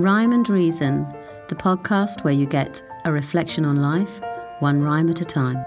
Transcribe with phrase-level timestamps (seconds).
[0.00, 1.06] Rhyme and Reason,
[1.48, 4.18] the podcast where you get a reflection on life,
[4.60, 5.62] one rhyme at a time.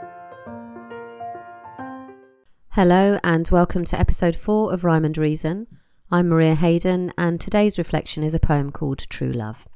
[2.70, 5.68] Hello, and welcome to episode four of Rhyme and Reason.
[6.10, 9.68] I'm Maria Hayden, and today's reflection is a poem called True Love.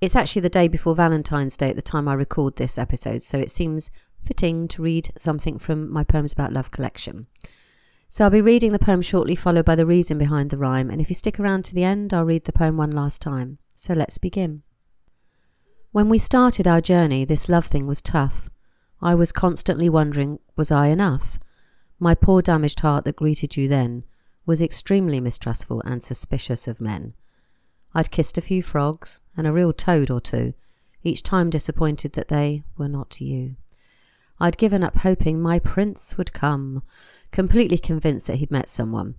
[0.00, 3.36] It's actually the day before Valentine's Day at the time I record this episode, so
[3.40, 3.90] it seems
[4.22, 7.26] fitting to read something from my Poems About Love collection.
[8.08, 11.00] So I'll be reading the poem shortly, followed by the reason behind the rhyme, and
[11.00, 13.58] if you stick around to the end, I'll read the poem one last time.
[13.84, 14.62] So let's begin.
[15.92, 18.48] When we started our journey, this love thing was tough.
[19.02, 21.38] I was constantly wondering, was I enough?
[21.98, 24.04] My poor damaged heart that greeted you then
[24.46, 27.12] was extremely mistrustful and suspicious of men.
[27.94, 30.54] I'd kissed a few frogs and a real toad or two,
[31.02, 33.56] each time disappointed that they were not you.
[34.40, 36.82] I'd given up hoping my prince would come,
[37.32, 39.16] completely convinced that he'd met someone.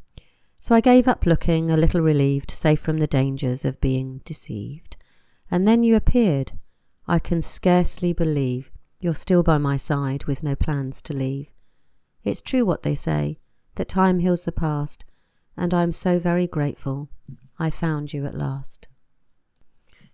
[0.66, 4.98] So I gave up looking, a little relieved, safe from the dangers of being deceived.
[5.52, 6.54] And then you appeared.
[7.08, 11.50] I can scarcely believe you're still by my side with no plans to leave.
[12.24, 13.38] It's true what they say,
[13.76, 15.06] that time heals the past,
[15.56, 17.10] and I'm so very grateful
[17.60, 18.88] I found you at last.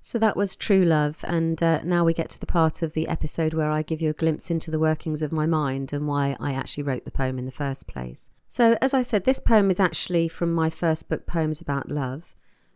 [0.02, 3.08] So that was True Love, and uh, now we get to the part of the
[3.08, 6.36] episode where I give you a glimpse into the workings of my mind and why
[6.42, 8.32] I actually wrote the poem in the first place.
[8.52, 12.36] So, as I said, this poem is actually from my first book, Poems About Love.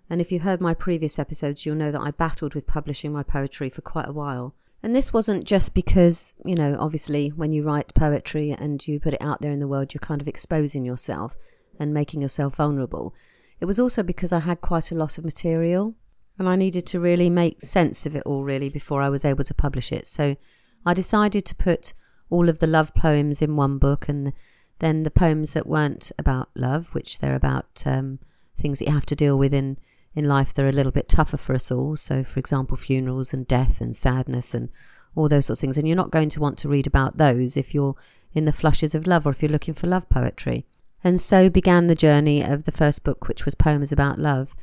[0.09, 3.23] And if you heard my previous episodes, you'll know that I battled with publishing my
[3.23, 4.55] poetry for quite a while.
[4.81, 9.15] And this wasn't just because, you know, obviously when you write poetry and you put
[9.15, 11.35] it out there in the world, you're kind of exposing yourself
[11.77, 13.13] and making yourself vulnerable.
[13.59, 15.93] It was also because I had quite a lot of material
[16.39, 19.43] and I needed to really make sense of it all, really, before I was able
[19.43, 20.07] to publish it.
[20.07, 20.37] So
[20.85, 21.91] I decided to put
[22.29, 24.31] all of the love poems in one book and
[24.79, 28.19] then the poems that weren't about love, which they're about um,
[28.57, 29.77] things that you have to deal with in,
[30.13, 31.95] in life they're a little bit tougher for us all.
[31.95, 34.69] So, for example, funerals and death and sadness and
[35.15, 35.77] all those sorts of things.
[35.77, 37.95] And you're not going to want to read about those if you're
[38.33, 40.65] in the flushes of love or if you're looking for love poetry.
[41.03, 44.55] And so began the journey of the first book, which was Poems About Love.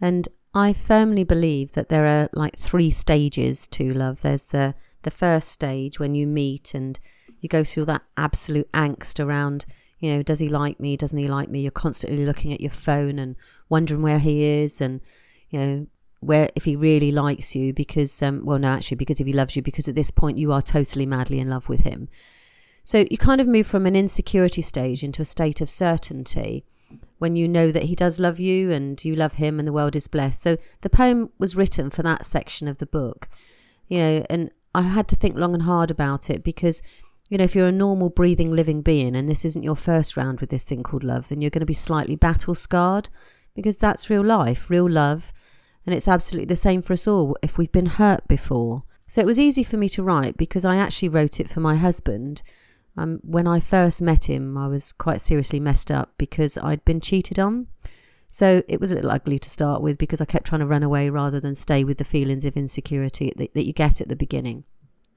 [0.00, 4.22] And I firmly believe that there are like three stages to love.
[4.22, 7.00] There's the, the first stage when you meet and
[7.40, 9.66] you go through that absolute angst around
[9.98, 10.96] you know does he like me?
[10.96, 11.60] Doesn't he like me?
[11.60, 13.36] You're constantly looking at your phone and
[13.68, 15.00] wondering where he is and
[15.50, 15.86] you know
[16.20, 19.56] where if he really likes you because um well no actually because if he loves
[19.56, 22.08] you because at this point you are totally madly in love with him.
[22.84, 26.64] So you kind of move from an insecurity stage into a state of certainty
[27.18, 29.96] when you know that he does love you and you love him and the world
[29.96, 30.40] is blessed.
[30.40, 33.28] So the poem was written for that section of the book
[33.88, 36.82] you know and i had to think long and hard about it because
[37.28, 40.40] you know, if you're a normal breathing living being and this isn't your first round
[40.40, 43.08] with this thing called love, then you're going to be slightly battle scarred
[43.54, 45.32] because that's real life, real love.
[45.84, 48.84] And it's absolutely the same for us all if we've been hurt before.
[49.08, 51.76] So it was easy for me to write because I actually wrote it for my
[51.76, 52.42] husband.
[52.96, 57.00] Um, when I first met him, I was quite seriously messed up because I'd been
[57.00, 57.68] cheated on.
[58.28, 60.82] So it was a little ugly to start with because I kept trying to run
[60.82, 64.16] away rather than stay with the feelings of insecurity that, that you get at the
[64.16, 64.64] beginning.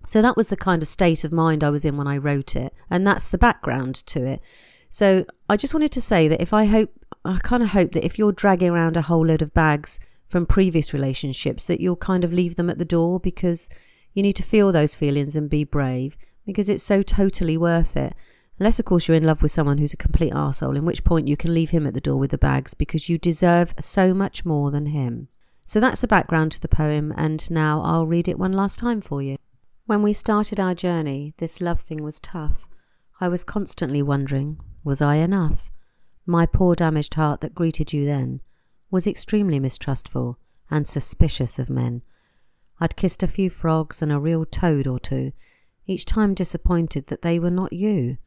[0.09, 2.55] So that was the kind of state of mind I was in when I wrote
[2.55, 2.73] it.
[2.89, 4.41] And that's the background to it.
[4.89, 6.89] So I just wanted to say that if I hope,
[7.23, 10.47] I kind of hope that if you're dragging around a whole load of bags from
[10.47, 13.69] previous relationships, that you'll kind of leave them at the door because
[14.15, 18.15] you need to feel those feelings and be brave because it's so totally worth it.
[18.57, 21.27] Unless, of course, you're in love with someone who's a complete arsehole, in which point
[21.27, 24.43] you can leave him at the door with the bags because you deserve so much
[24.43, 25.27] more than him.
[25.67, 29.01] So that's the background to the poem, and now I'll read it one last time
[29.01, 29.37] for you.
[29.89, 32.69] When we started our journey, this love thing was tough.
[33.19, 35.71] I was constantly wondering, was I enough?
[36.27, 38.41] My poor damaged heart that greeted you then
[38.91, 40.37] was extremely mistrustful
[40.69, 42.03] and suspicious of men.
[42.79, 45.31] I'd kissed a few frogs and a real toad or two,
[45.87, 48.19] each time disappointed that they were not you.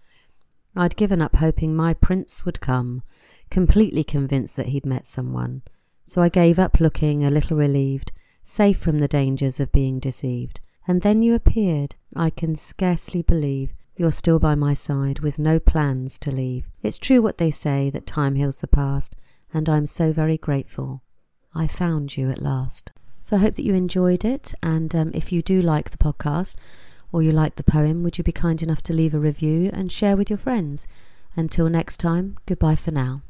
[0.74, 3.04] I'd given up hoping my prince would come,
[3.50, 5.62] completely convinced that he'd met someone.
[6.06, 8.10] So I gave up looking a little relieved,
[8.42, 11.96] safe from the dangers of being deceived and then you appeared.
[12.14, 16.66] I can scarcely believe you're still by my side with no plans to leave.
[16.82, 19.16] It's true what they say that time heals the past,
[19.52, 21.02] and I'm so very grateful.
[21.54, 22.92] I found you at last.
[23.20, 26.56] So I hope that you enjoyed it, and um, if you do like the podcast
[27.12, 29.92] or you like the poem, would you be kind enough to leave a review and
[29.92, 30.86] share with your friends?
[31.36, 33.22] Until next time, goodbye for now.